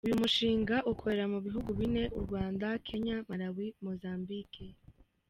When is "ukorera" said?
0.91-1.25